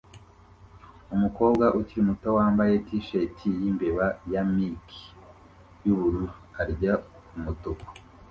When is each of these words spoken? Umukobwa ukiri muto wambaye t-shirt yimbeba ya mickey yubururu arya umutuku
Umukobwa 1.15 1.65
ukiri 1.79 2.01
muto 2.09 2.27
wambaye 2.37 2.73
t-shirt 2.87 3.37
yimbeba 3.61 4.07
ya 4.33 4.41
mickey 4.53 5.03
yubururu 5.85 6.27
arya 6.61 6.93
umutuku 7.37 7.87